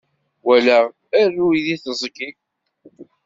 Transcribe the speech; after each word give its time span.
Walaɣ 0.45 0.83
aruy 1.21 1.57
di 1.65 1.75
teẓgi. 1.83 2.29